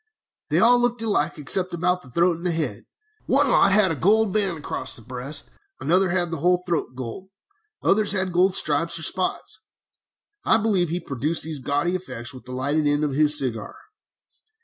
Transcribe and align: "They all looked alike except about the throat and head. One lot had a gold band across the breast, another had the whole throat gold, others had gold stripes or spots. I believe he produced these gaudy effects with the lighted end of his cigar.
"They 0.49 0.57
all 0.57 0.79
looked 0.81 1.03
alike 1.03 1.37
except 1.37 1.75
about 1.75 2.01
the 2.01 2.09
throat 2.09 2.37
and 2.37 2.47
head. 2.47 2.85
One 3.27 3.49
lot 3.51 3.71
had 3.71 3.91
a 3.91 3.95
gold 3.95 4.33
band 4.33 4.57
across 4.57 4.95
the 4.95 5.03
breast, 5.03 5.51
another 5.79 6.09
had 6.09 6.31
the 6.31 6.39
whole 6.39 6.63
throat 6.65 6.95
gold, 6.95 7.29
others 7.83 8.11
had 8.11 8.33
gold 8.33 8.55
stripes 8.55 8.97
or 8.97 9.03
spots. 9.03 9.59
I 10.43 10.57
believe 10.57 10.89
he 10.89 10.99
produced 10.99 11.43
these 11.43 11.59
gaudy 11.59 11.93
effects 11.95 12.33
with 12.33 12.45
the 12.45 12.51
lighted 12.51 12.87
end 12.87 13.03
of 13.03 13.11
his 13.13 13.37
cigar. 13.37 13.75